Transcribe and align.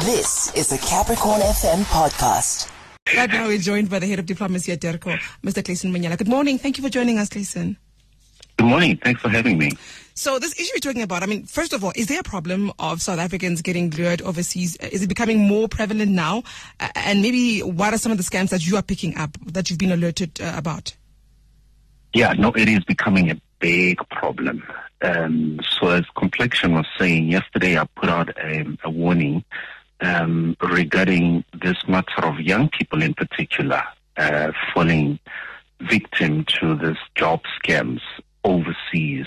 This 0.00 0.50
is 0.54 0.68
the 0.68 0.78
Capricorn 0.78 1.42
FM 1.42 1.82
podcast. 1.82 2.70
Right 3.14 3.28
now, 3.28 3.48
we're 3.48 3.58
joined 3.58 3.90
by 3.90 3.98
the 3.98 4.06
head 4.06 4.18
of 4.18 4.24
diplomacy 4.24 4.72
at 4.72 4.80
DIRCO, 4.80 5.18
Mr. 5.44 5.62
Clayson 5.62 5.94
Monyela. 5.94 6.16
Good 6.16 6.26
morning. 6.26 6.56
Thank 6.56 6.78
you 6.78 6.84
for 6.84 6.88
joining 6.88 7.18
us, 7.18 7.28
Clayson. 7.28 7.76
Good 8.56 8.66
morning. 8.66 8.98
Thanks 9.04 9.20
for 9.20 9.28
having 9.28 9.58
me. 9.58 9.72
So, 10.14 10.38
this 10.38 10.58
issue 10.58 10.70
we're 10.74 10.80
talking 10.80 11.02
about, 11.02 11.22
I 11.22 11.26
mean, 11.26 11.44
first 11.44 11.74
of 11.74 11.84
all, 11.84 11.92
is 11.94 12.06
there 12.06 12.20
a 12.20 12.22
problem 12.22 12.72
of 12.78 13.02
South 13.02 13.18
Africans 13.18 13.60
getting 13.60 13.90
lured 13.90 14.22
overseas? 14.22 14.76
Is 14.76 15.02
it 15.02 15.08
becoming 15.08 15.38
more 15.40 15.68
prevalent 15.68 16.12
now? 16.12 16.44
Uh, 16.80 16.88
and 16.94 17.20
maybe 17.20 17.60
what 17.60 17.92
are 17.92 17.98
some 17.98 18.10
of 18.10 18.16
the 18.16 18.24
scams 18.24 18.48
that 18.48 18.66
you 18.66 18.76
are 18.76 18.82
picking 18.82 19.18
up 19.18 19.36
that 19.44 19.68
you've 19.68 19.78
been 19.78 19.92
alerted 19.92 20.40
uh, 20.40 20.54
about? 20.56 20.96
Yeah, 22.14 22.32
no, 22.32 22.52
it 22.52 22.70
is 22.70 22.84
becoming 22.84 23.30
a 23.30 23.38
big 23.58 23.98
problem. 24.08 24.62
Um, 25.02 25.60
so, 25.78 25.88
as 25.88 26.04
Complexion 26.16 26.72
was 26.72 26.86
saying 26.98 27.26
yesterday, 27.26 27.78
I 27.78 27.84
put 27.96 28.08
out 28.08 28.30
a, 28.38 28.64
a 28.82 28.90
warning 28.90 29.44
um, 30.00 30.56
regarding 30.60 31.44
this 31.60 31.76
matter 31.88 32.24
of 32.24 32.40
young 32.40 32.68
people 32.68 33.02
in 33.02 33.14
particular 33.14 33.82
uh, 34.16 34.52
falling 34.72 35.18
victim 35.80 36.44
to 36.44 36.76
these 36.76 36.96
job 37.14 37.40
scams 37.62 38.00
overseas. 38.44 39.26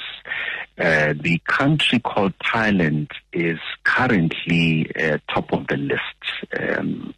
Uh, 0.78 1.14
the 1.20 1.40
country 1.45 2.00
called 2.00 2.34
Thailand 2.40 3.12
is 3.31 3.59
currently 3.84 4.91
uh, 4.95 5.20
top 5.31 5.54
of 5.54 5.67
the 5.67 5.78
list. 5.78 6.02
Um, 6.59 7.14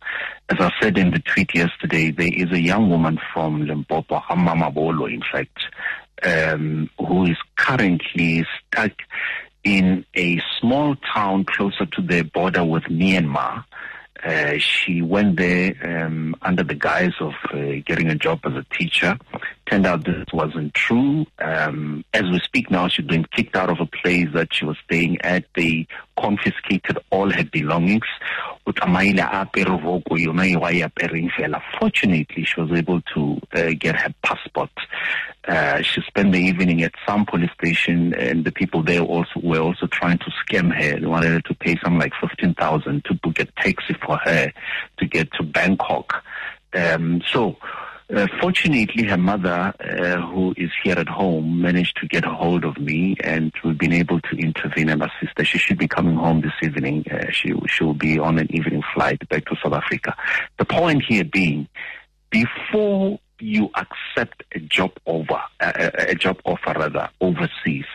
as 0.49 0.57
I 0.59 0.71
said 0.81 0.97
in 0.97 1.11
the 1.11 1.19
tweet 1.19 1.55
yesterday, 1.55 2.11
there 2.11 2.33
is 2.33 2.51
a 2.51 2.59
young 2.59 2.89
woman 2.89 3.19
from 3.33 3.65
Limpopo, 3.65 4.19
Hamama 4.19 4.73
Bolo, 4.73 5.05
in 5.05 5.21
fact, 5.31 5.57
um, 6.23 6.89
who 6.99 7.25
is 7.25 7.37
currently 7.55 8.45
stuck 8.67 8.91
in 9.65 10.05
a 10.15 10.39
small 10.59 10.95
town 11.13 11.43
closer 11.43 11.85
to 11.87 12.01
the 12.01 12.21
border 12.21 12.63
with 12.63 12.83
Myanmar. 12.83 13.65
Uh, 14.23 14.57
she 14.57 15.01
went 15.01 15.37
there 15.37 15.75
um, 15.83 16.35
under 16.41 16.63
the 16.63 16.73
guise 16.73 17.13
of 17.19 17.33
uh, 17.51 17.57
getting 17.85 18.09
a 18.09 18.15
job 18.15 18.39
as 18.45 18.53
a 18.53 18.65
teacher. 18.75 19.17
Turned 19.69 19.85
out 19.85 20.05
this 20.05 20.25
wasn't 20.31 20.73
true. 20.73 21.25
Um, 21.39 22.05
as 22.13 22.23
we 22.23 22.39
speak 22.39 22.71
now, 22.71 22.87
she's 22.87 23.05
been 23.05 23.25
kicked 23.25 23.55
out 23.55 23.69
of 23.69 23.79
a 23.79 23.85
place 23.85 24.27
that 24.33 24.53
she 24.53 24.65
was 24.65 24.77
staying 24.85 25.21
at. 25.21 25.45
They 25.55 25.87
confiscated 26.17 26.97
all 27.11 27.29
her 27.29 27.43
belongings. 27.43 28.05
Fortunately, 31.79 32.43
she 32.43 32.59
was 32.59 32.71
able 32.71 33.01
to 33.01 33.39
uh, 33.53 33.71
get 33.77 33.95
her 33.95 34.13
passport. 34.23 34.71
Uh, 35.47 35.81
she 35.83 36.01
spent 36.01 36.31
the 36.31 36.39
evening 36.39 36.81
at 36.81 36.93
some 37.07 37.25
police 37.25 37.51
station, 37.51 38.13
and 38.15 38.43
the 38.43 38.51
people 38.51 38.81
there 38.81 39.01
also 39.01 39.39
were 39.43 39.59
also 39.59 39.85
trying 39.85 40.17
to 40.17 40.31
scam 40.31 40.73
her. 40.73 40.99
They 40.99 41.05
wanted 41.05 41.31
her 41.31 41.41
to 41.41 41.53
pay 41.53 41.75
something 41.83 41.99
like 41.99 42.13
fifteen 42.19 42.55
thousand 42.55 43.05
to 43.05 43.13
book 43.13 43.39
a 43.39 43.45
taxi 43.61 43.93
for 44.03 44.17
her 44.17 44.51
to 44.97 45.05
get 45.05 45.31
to 45.33 45.43
Bangkok. 45.43 46.23
Um, 46.73 47.21
so 47.31 47.57
uh, 48.13 48.27
fortunately, 48.39 49.03
her 49.05 49.17
mother, 49.17 49.73
uh, 49.79 50.21
who 50.27 50.53
is 50.57 50.69
here 50.83 50.97
at 50.97 51.07
home, 51.07 51.61
managed 51.61 51.97
to 51.97 52.07
get 52.07 52.23
a 52.25 52.29
hold 52.29 52.63
of 52.63 52.77
me, 52.77 53.15
and 53.23 53.51
we've 53.63 53.77
been 53.77 53.93
able 53.93 54.21
to 54.21 54.37
intervene 54.37 54.89
and 54.89 55.01
assist 55.01 55.37
her. 55.37 55.43
She 55.43 55.57
should 55.57 55.79
be 55.79 55.87
coming 55.87 56.15
home 56.15 56.41
this 56.41 56.53
evening. 56.61 57.05
Uh, 57.09 57.31
she 57.31 57.53
she 57.67 57.83
will 57.83 57.95
be 57.95 58.19
on 58.19 58.37
an 58.37 58.53
evening 58.55 58.83
flight 58.93 59.27
back 59.29 59.45
to 59.45 59.55
South 59.63 59.73
Africa. 59.73 60.15
The 60.59 60.65
point 60.65 61.03
here 61.07 61.23
being, 61.23 61.67
before 62.29 63.19
you 63.39 63.69
accept 63.75 64.43
a 64.53 64.59
job 64.59 64.91
over 65.05 65.41
a, 65.59 66.11
a 66.11 66.15
job 66.15 66.39
offer 66.45 66.73
rather 66.77 67.09
overseas, 67.21 67.85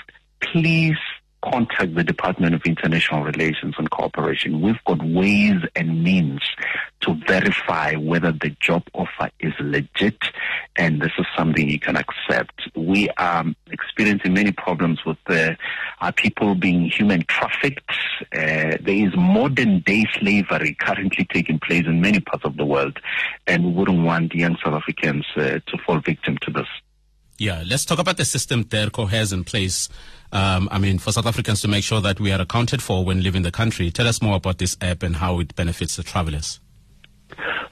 please 0.41 0.99
contact 1.43 1.95
the 1.95 2.05
Department 2.05 2.55
of 2.55 2.63
International 2.65 3.23
Relations 3.23 3.75
and 3.79 3.91
Cooperation. 3.91 4.61
We've 4.61 4.83
got 4.87 5.03
ways 5.03 5.57
and 5.75 6.03
means 6.03 6.41
to 7.01 7.15
verify 7.27 7.95
whether 7.95 8.33
the 8.33 8.51
job 8.61 8.83
offer 8.95 9.31
is 9.41 9.53
legit 9.61 10.19
and 10.77 11.01
this 11.01 11.13
is 11.19 11.27
something 11.37 11.69
you 11.69 11.81
can 11.81 11.97
accept. 11.97 12.63
We 12.75 13.09
are 13.17 13.45
experiencing 13.71 14.35
many 14.35 14.53
problems 14.53 15.05
with 15.05 15.19
uh, 15.27 15.55
our 16.01 16.13
people 16.13 16.55
being 16.55 16.89
human 16.89 17.25
trafficked. 17.27 17.91
Uh, 18.35 18.77
there 18.81 19.07
is 19.07 19.15
modern 19.17 19.81
day 19.81 20.05
slavery 20.19 20.77
currently 20.81 21.27
taking 21.33 21.59
place 21.59 21.85
in 21.87 22.01
many 22.01 22.21
parts 22.21 22.45
of 22.45 22.57
the 22.57 22.65
world, 22.65 22.99
and 23.47 23.65
we 23.65 23.73
wouldn't 23.73 24.05
want 24.05 24.35
young 24.35 24.57
South 24.65 24.75
Africans 24.75 25.27
uh, 25.37 25.61
to 25.67 25.79
fall 25.87 26.01
victim 26.01 26.39
to 26.43 26.51
this. 26.51 26.69
Yeah, 27.39 27.65
let's 27.67 27.87
talk 27.87 27.99
about 27.99 28.19
the 28.19 28.27
system 28.27 28.65
DIRCO 28.65 29.09
has 29.09 29.33
in 29.33 29.45
place. 29.45 29.89
Um, 30.33 30.69
I 30.71 30.79
mean, 30.79 30.99
for 30.99 31.13
South 31.13 31.27
Africans 31.27 31.61
to 31.63 31.69
make 31.69 31.85
sure 31.85 32.01
that 32.01 32.21
we 32.21 32.33
are 32.33 32.41
accounted 32.41 32.83
for 32.83 33.05
when 33.05 33.23
leaving 33.23 33.43
the 33.43 33.51
country. 33.51 33.91
Tell 33.91 34.07
us 34.07 34.23
more 34.23 34.37
about 34.37 34.59
this 34.59 34.77
app 34.81 35.03
and 35.03 35.17
how 35.17 35.41
it 35.41 35.55
benefits 35.57 35.97
the 35.97 36.03
travelers. 36.03 36.61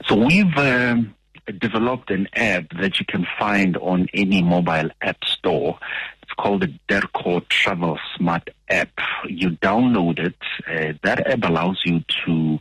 So 0.07 0.15
we've 0.15 0.57
um, 0.57 1.15
developed 1.59 2.11
an 2.11 2.27
app 2.33 2.65
that 2.81 2.99
you 2.99 3.05
can 3.05 3.25
find 3.37 3.77
on 3.77 4.07
any 4.13 4.41
mobile 4.41 4.89
app 5.01 5.23
store. 5.23 5.79
It's 6.23 6.31
called 6.33 6.61
the 6.61 6.73
DIRCO 6.87 7.47
Travel 7.49 7.97
Smart 8.15 8.49
app. 8.69 8.91
You 9.27 9.51
download 9.51 10.19
it. 10.19 10.35
Uh, 10.67 10.97
that 11.03 11.27
app 11.27 11.43
allows 11.43 11.81
you 11.85 12.03
to 12.25 12.59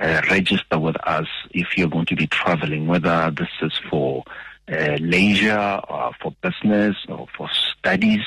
uh, 0.00 0.22
register 0.30 0.78
with 0.78 0.96
us 1.06 1.28
if 1.50 1.76
you're 1.76 1.88
going 1.88 2.06
to 2.06 2.16
be 2.16 2.26
traveling, 2.26 2.86
whether 2.86 3.30
this 3.36 3.48
is 3.60 3.72
for 3.90 4.24
uh, 4.70 4.96
leisure 5.00 5.80
or 5.88 6.12
for 6.20 6.32
business 6.42 6.96
or 7.08 7.26
for 7.36 7.48
studies 7.50 8.24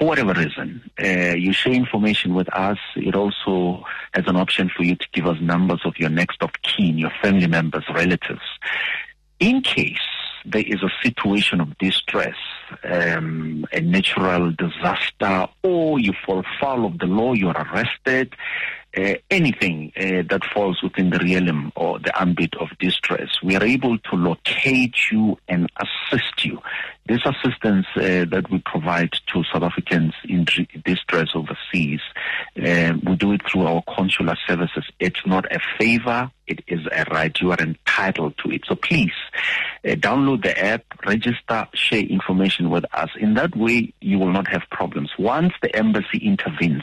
for 0.00 0.06
whatever 0.06 0.32
reason, 0.32 0.90
uh, 0.98 1.36
you 1.36 1.52
share 1.52 1.74
information 1.74 2.34
with 2.34 2.48
us. 2.54 2.78
It 2.96 3.14
also 3.14 3.84
has 4.14 4.24
an 4.26 4.36
option 4.36 4.70
for 4.74 4.82
you 4.82 4.96
to 4.96 5.06
give 5.12 5.26
us 5.26 5.36
numbers 5.42 5.82
of 5.84 5.98
your 5.98 6.08
next 6.08 6.42
of 6.42 6.50
kin, 6.62 6.96
your 6.96 7.12
family 7.22 7.46
members, 7.46 7.84
relatives. 7.94 8.40
In 9.40 9.60
case 9.60 9.98
there 10.46 10.64
is 10.66 10.82
a 10.82 10.88
situation 11.02 11.60
of 11.60 11.76
distress, 11.76 12.36
um, 12.82 13.66
a 13.74 13.80
natural 13.82 14.52
disaster, 14.52 15.46
or 15.62 16.00
you 16.00 16.14
fall 16.24 16.44
foul 16.58 16.86
of 16.86 16.98
the 16.98 17.04
law, 17.04 17.34
you're 17.34 17.52
arrested, 17.52 18.34
uh, 18.96 19.14
anything 19.30 19.92
uh, 19.96 20.22
that 20.30 20.42
falls 20.52 20.82
within 20.82 21.10
the 21.10 21.18
realm 21.18 21.72
or 21.76 21.98
the 21.98 22.20
ambit 22.20 22.54
of 22.56 22.68
distress, 22.78 23.28
we 23.42 23.54
are 23.54 23.62
able 23.62 23.98
to 23.98 24.16
locate 24.16 24.94
you 25.12 25.36
and 25.46 25.70
assist 25.76 26.44
you. 26.44 26.58
This 27.10 27.26
assistance 27.26 27.86
uh, 27.96 28.24
that 28.30 28.46
we 28.52 28.60
provide 28.60 29.10
to 29.32 29.42
South 29.52 29.64
Africans 29.64 30.14
in 30.28 30.46
distress 30.84 31.30
overseas, 31.34 31.98
uh, 32.56 32.92
we 33.04 33.16
do 33.16 33.32
it 33.32 33.40
through 33.50 33.66
our 33.66 33.82
consular 33.82 34.36
services. 34.46 34.84
It's 35.00 35.26
not 35.26 35.44
a 35.52 35.58
favor, 35.76 36.30
it 36.50 36.64
is 36.66 36.80
a 36.90 37.04
right. 37.12 37.34
You 37.40 37.52
are 37.52 37.58
entitled 37.58 38.36
to 38.38 38.50
it. 38.50 38.62
So 38.66 38.74
please 38.74 39.12
uh, 39.84 39.90
download 39.90 40.42
the 40.42 40.58
app, 40.62 40.82
register, 41.06 41.68
share 41.74 42.02
information 42.02 42.70
with 42.70 42.84
us. 42.92 43.08
In 43.18 43.34
that 43.34 43.56
way, 43.56 43.94
you 44.00 44.18
will 44.18 44.32
not 44.32 44.48
have 44.48 44.62
problems. 44.70 45.10
Once 45.18 45.54
the 45.62 45.74
embassy 45.74 46.18
intervenes, 46.18 46.82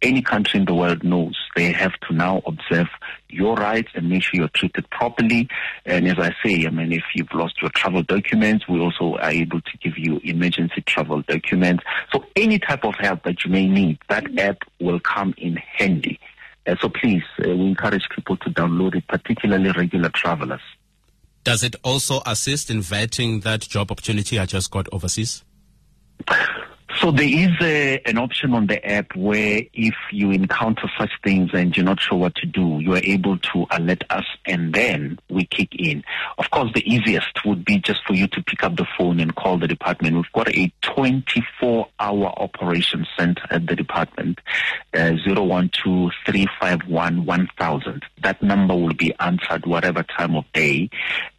any 0.00 0.22
country 0.22 0.60
in 0.60 0.66
the 0.66 0.74
world 0.74 1.04
knows 1.04 1.36
they 1.54 1.72
have 1.72 1.92
to 2.08 2.14
now 2.14 2.42
observe 2.46 2.88
your 3.28 3.54
rights 3.54 3.90
and 3.94 4.08
make 4.08 4.22
sure 4.22 4.40
you're 4.40 4.48
treated 4.48 4.88
properly. 4.90 5.48
And 5.84 6.08
as 6.08 6.18
I 6.18 6.34
say, 6.44 6.66
I 6.66 6.70
mean, 6.70 6.92
if 6.92 7.04
you've 7.14 7.32
lost 7.34 7.60
your 7.60 7.70
travel 7.70 8.02
documents, 8.02 8.66
we 8.66 8.80
also 8.80 9.16
are 9.16 9.30
able 9.30 9.60
to 9.60 9.78
give 9.82 9.98
you 9.98 10.20
emergency 10.24 10.82
travel 10.82 11.22
documents. 11.22 11.84
So 12.12 12.24
any 12.34 12.58
type 12.58 12.84
of 12.84 12.94
help 12.98 13.24
that 13.24 13.44
you 13.44 13.50
may 13.50 13.66
need, 13.68 13.98
that 14.08 14.38
app 14.38 14.58
will 14.80 15.00
come 15.00 15.34
in 15.36 15.56
handy. 15.56 16.18
Uh, 16.66 16.76
so 16.80 16.88
please, 16.88 17.24
uh, 17.40 17.48
we 17.48 17.66
encourage 17.66 18.08
people 18.14 18.36
to 18.38 18.50
download 18.50 18.94
it, 18.94 19.06
particularly 19.08 19.70
regular 19.72 20.08
travelers. 20.10 20.60
Does 21.44 21.64
it 21.64 21.74
also 21.82 22.20
assist 22.24 22.70
in 22.70 22.78
vetting 22.78 23.42
that 23.42 23.62
job 23.62 23.90
opportunity 23.90 24.38
I 24.38 24.46
just 24.46 24.70
got 24.70 24.88
overseas? 24.92 25.42
So 27.02 27.10
there 27.10 27.26
is 27.26 27.50
a, 27.60 28.00
an 28.06 28.16
option 28.16 28.54
on 28.54 28.68
the 28.68 28.88
app 28.88 29.16
where 29.16 29.62
if 29.72 29.94
you 30.12 30.30
encounter 30.30 30.88
such 30.96 31.10
things 31.24 31.50
and 31.52 31.76
you're 31.76 31.84
not 31.84 32.00
sure 32.00 32.16
what 32.16 32.36
to 32.36 32.46
do, 32.46 32.78
you 32.78 32.94
are 32.94 33.02
able 33.02 33.38
to 33.38 33.66
alert 33.72 34.04
us 34.08 34.24
and 34.46 34.72
then 34.72 35.18
we 35.28 35.44
kick 35.46 35.74
in. 35.74 36.04
Of 36.38 36.52
course, 36.52 36.70
the 36.76 36.88
easiest 36.88 37.44
would 37.44 37.64
be 37.64 37.80
just 37.80 38.06
for 38.06 38.14
you 38.14 38.28
to 38.28 38.42
pick 38.44 38.62
up 38.62 38.76
the 38.76 38.86
phone 38.96 39.18
and 39.18 39.34
call 39.34 39.58
the 39.58 39.66
department. 39.66 40.14
We've 40.14 40.32
got 40.32 40.56
a 40.56 40.72
24 40.82 41.88
hour 41.98 42.26
operation 42.36 43.04
center 43.18 43.42
at 43.50 43.66
the 43.66 43.74
department, 43.74 44.38
uh, 44.94 45.14
012 45.26 46.12
That 48.22 48.42
number 48.42 48.76
will 48.76 48.94
be 48.94 49.12
answered 49.18 49.66
whatever 49.66 50.04
time 50.04 50.36
of 50.36 50.44
day 50.52 50.88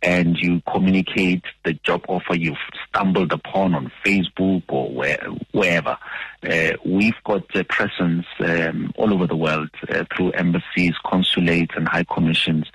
and 0.01 0.37
you 0.37 0.61
communicate 0.69 1.45
the 1.63 1.71
job 1.85 2.03
offer 2.09 2.35
you've 2.35 2.57
stumbled 2.89 3.31
upon 3.31 3.73
on 3.73 3.89
Facebook 4.05 4.63
or 4.67 4.91
where 4.91 5.25
wherever. 5.53 5.97
Uh, 6.47 6.71
we've 6.85 7.23
got 7.23 7.43
a 7.55 7.63
presence 7.63 8.25
um, 8.39 8.91
all 8.97 9.13
over 9.13 9.25
the 9.25 9.35
world 9.35 9.69
uh, 9.87 10.03
through 10.15 10.31
embassies, 10.31 10.93
consulates, 11.05 11.73
and 11.77 11.87
high 11.87 12.05
commissions, 12.13 12.65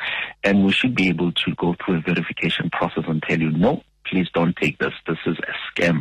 and 0.43 0.65
we 0.65 0.73
should 0.73 0.95
be 0.95 1.09
able 1.09 1.33
to 1.33 1.55
go 1.57 1.77
through 1.85 1.97
a 1.97 2.01
verification 2.01 2.71
process 2.71 3.05
and 3.07 3.23
tell 3.23 3.39
you, 3.39 3.51
no, 3.51 3.83
please 4.07 4.29
don't 4.33 4.57
take 4.57 4.79
this. 4.79 4.95
This 5.07 5.19
is 5.27 5.37
a 5.39 5.81
scam. 5.81 5.99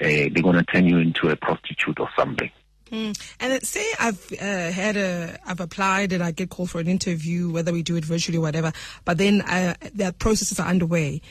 Uh, 0.00 0.30
they're 0.32 0.42
going 0.42 0.56
to 0.56 0.64
turn 0.64 0.86
you 0.86 0.98
into 0.98 1.28
a 1.28 1.36
prostitute 1.36 2.00
or 2.00 2.08
something. 2.16 2.50
Mm. 2.90 3.34
And 3.40 3.66
say 3.66 3.86
I've 3.98 4.32
uh, 4.32 4.70
had 4.70 4.96
a, 4.98 5.38
I've 5.46 5.60
applied 5.60 6.12
and 6.12 6.22
I 6.22 6.30
get 6.30 6.50
called 6.50 6.70
for 6.70 6.78
an 6.78 6.88
interview, 6.88 7.50
whether 7.50 7.72
we 7.72 7.82
do 7.82 7.96
it 7.96 8.04
virtually 8.04 8.36
or 8.36 8.42
whatever, 8.42 8.72
but 9.04 9.16
then 9.16 9.40
uh, 9.42 9.74
the 9.94 10.14
processes 10.18 10.60
are 10.60 10.68
underway. 10.68 11.22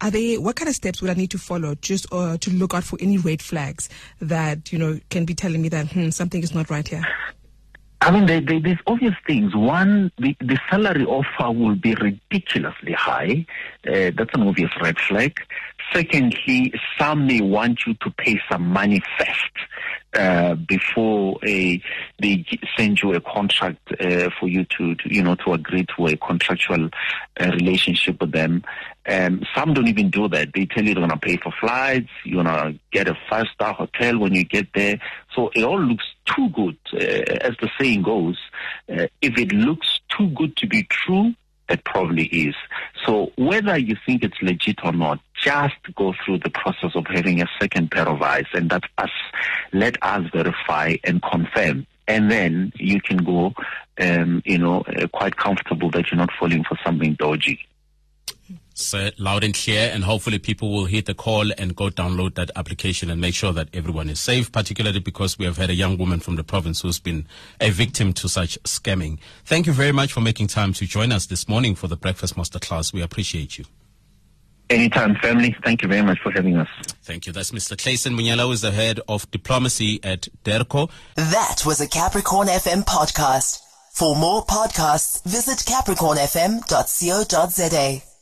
Are 0.00 0.10
they, 0.10 0.38
what 0.38 0.56
kind 0.56 0.68
of 0.68 0.74
steps 0.74 1.02
would 1.02 1.10
I 1.10 1.14
need 1.14 1.30
to 1.32 1.38
follow 1.38 1.74
just 1.76 2.06
uh, 2.12 2.36
to 2.38 2.50
look 2.50 2.74
out 2.74 2.84
for 2.84 2.98
any 3.00 3.18
red 3.18 3.42
flags 3.42 3.88
that, 4.20 4.72
you 4.72 4.78
know, 4.78 4.98
can 5.10 5.24
be 5.24 5.34
telling 5.34 5.62
me 5.62 5.68
that 5.70 5.88
hmm, 5.92 6.10
something 6.10 6.42
is 6.42 6.54
not 6.54 6.70
right 6.70 6.86
here? 6.86 7.04
I 8.02 8.10
mean, 8.10 8.26
they, 8.26 8.40
they, 8.40 8.60
there's 8.60 8.78
obvious 8.86 9.14
things. 9.26 9.54
One, 9.54 10.12
the, 10.18 10.36
the 10.40 10.58
salary 10.70 11.04
offer 11.04 11.50
will 11.50 11.74
be 11.74 11.94
ridiculously 11.94 12.92
high. 12.92 13.46
Uh, 13.86 14.12
that's 14.16 14.34
an 14.34 14.46
obvious 14.46 14.70
red 14.80 14.98
flag. 15.00 15.40
Secondly, 15.92 16.72
some 16.98 17.26
may 17.26 17.40
want 17.40 17.80
you 17.86 17.94
to 17.94 18.10
pay 18.10 18.40
some 18.50 18.68
money 18.68 19.00
first 19.18 19.50
uh, 20.14 20.54
before 20.54 21.38
a, 21.44 21.82
they 22.20 22.44
send 22.76 23.00
you 23.02 23.14
a 23.14 23.20
contract 23.20 23.92
uh, 24.00 24.30
for 24.38 24.48
you 24.48 24.64
to, 24.64 24.94
to, 24.96 25.14
you 25.14 25.22
know, 25.22 25.34
to 25.36 25.52
agree 25.52 25.86
to 25.96 26.06
a 26.06 26.16
contractual 26.16 26.88
uh, 27.40 27.50
relationship 27.52 28.20
with 28.20 28.32
them. 28.32 28.62
Um, 29.08 29.42
some 29.54 29.72
don't 29.74 29.88
even 29.88 30.10
do 30.10 30.28
that. 30.28 30.48
They 30.54 30.66
tell 30.66 30.84
you 30.84 30.94
they're 30.94 31.06
going 31.06 31.10
to 31.10 31.18
pay 31.18 31.36
for 31.36 31.52
flights, 31.60 32.08
you're 32.24 32.42
going 32.42 32.74
to 32.74 32.78
get 32.90 33.08
a 33.08 33.16
five 33.30 33.46
star 33.54 33.72
hotel 33.72 34.18
when 34.18 34.34
you 34.34 34.44
get 34.44 34.68
there. 34.74 35.00
So 35.34 35.50
it 35.54 35.62
all 35.62 35.80
looks 35.80 36.04
too 36.24 36.48
good. 36.50 36.76
Uh, 36.92 37.36
as 37.40 37.54
the 37.60 37.70
saying 37.78 38.02
goes, 38.02 38.38
uh, 38.88 39.06
if 39.22 39.38
it 39.38 39.52
looks 39.52 40.00
too 40.16 40.28
good 40.30 40.56
to 40.56 40.66
be 40.66 40.84
true, 40.84 41.34
it 41.68 41.84
probably 41.84 42.26
is. 42.26 42.54
So 43.04 43.32
whether 43.36 43.76
you 43.76 43.96
think 44.06 44.22
it's 44.22 44.40
legit 44.40 44.78
or 44.84 44.92
not, 44.92 45.20
just 45.40 45.74
go 45.94 46.14
through 46.24 46.38
the 46.38 46.50
process 46.50 46.92
of 46.94 47.06
having 47.08 47.42
a 47.42 47.48
second 47.60 47.90
pair 47.90 48.08
of 48.08 48.22
eyes 48.22 48.46
and 48.52 48.70
that 48.70 48.84
us, 48.98 49.10
let 49.72 50.02
us 50.02 50.28
verify 50.32 50.96
and 51.04 51.22
confirm. 51.22 51.86
And 52.08 52.30
then 52.30 52.72
you 52.76 53.00
can 53.00 53.18
go, 53.18 53.52
um, 54.00 54.42
you 54.44 54.58
know, 54.58 54.82
uh, 54.82 55.08
quite 55.08 55.36
comfortable 55.36 55.90
that 55.90 56.10
you're 56.10 56.18
not 56.18 56.30
falling 56.38 56.62
for 56.64 56.78
something 56.84 57.14
dodgy. 57.14 57.58
So 58.78 59.08
loud 59.16 59.42
and 59.42 59.54
clear, 59.54 59.90
and 59.90 60.04
hopefully 60.04 60.38
people 60.38 60.70
will 60.70 60.84
hit 60.84 61.06
the 61.06 61.14
call 61.14 61.50
and 61.56 61.74
go 61.74 61.88
download 61.88 62.34
that 62.34 62.50
application 62.56 63.08
and 63.08 63.18
make 63.18 63.34
sure 63.34 63.54
that 63.54 63.70
everyone 63.72 64.10
is 64.10 64.20
safe, 64.20 64.52
particularly 64.52 65.00
because 65.00 65.38
we 65.38 65.46
have 65.46 65.56
had 65.56 65.70
a 65.70 65.74
young 65.74 65.96
woman 65.96 66.20
from 66.20 66.36
the 66.36 66.44
province 66.44 66.82
who's 66.82 66.98
been 66.98 67.26
a 67.58 67.70
victim 67.70 68.12
to 68.12 68.28
such 68.28 68.62
scamming. 68.64 69.18
Thank 69.46 69.66
you 69.66 69.72
very 69.72 69.92
much 69.92 70.12
for 70.12 70.20
making 70.20 70.48
time 70.48 70.74
to 70.74 70.84
join 70.84 71.10
us 71.10 71.24
this 71.24 71.48
morning 71.48 71.74
for 71.74 71.88
the 71.88 71.96
Breakfast 71.96 72.36
Masterclass. 72.36 72.92
We 72.92 73.00
appreciate 73.00 73.56
you. 73.56 73.64
Anytime, 74.68 75.14
family. 75.22 75.56
Thank 75.64 75.80
you 75.80 75.88
very 75.88 76.02
much 76.02 76.18
for 76.22 76.30
having 76.32 76.58
us. 76.58 76.68
Thank 77.02 77.26
you. 77.26 77.32
That's 77.32 77.52
Mr. 77.52 77.76
Clayson 77.76 78.14
Monyela, 78.14 78.42
who 78.42 78.52
is 78.52 78.60
the 78.60 78.72
head 78.72 79.00
of 79.08 79.30
diplomacy 79.30 80.00
at 80.02 80.28
DIRCO. 80.44 80.90
That 81.14 81.62
was 81.64 81.80
a 81.80 81.88
Capricorn 81.88 82.48
FM 82.48 82.84
podcast. 82.84 83.60
For 83.94 84.14
more 84.14 84.44
podcasts, 84.44 85.24
visit 85.24 85.60
capricornfm.co.za. 85.60 88.15